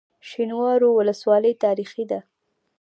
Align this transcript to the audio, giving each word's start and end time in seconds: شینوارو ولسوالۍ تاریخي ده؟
شینوارو 0.29 0.89
ولسوالۍ 0.99 1.53
تاریخي 1.63 2.03
ده؟ 2.11 2.19